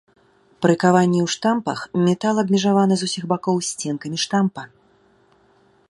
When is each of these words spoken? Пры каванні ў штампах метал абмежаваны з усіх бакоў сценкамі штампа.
Пры 0.65 0.73
каванні 0.83 1.19
ў 1.25 1.33
штампах 1.33 1.79
метал 2.07 2.35
абмежаваны 2.45 2.95
з 3.03 3.11
усіх 3.11 3.23
бакоў 3.35 3.57
сценкамі 3.71 4.17
штампа. 4.25 4.61